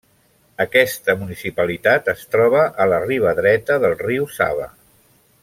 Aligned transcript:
Aquesta 0.63 1.15
municipalitat 1.19 2.09
es 2.15 2.23
troba 2.37 2.63
a 2.85 2.89
la 2.95 3.03
riba 3.05 3.35
dreta 3.43 3.77
del 3.85 3.95
riu 4.03 4.27
Sava. 4.41 4.69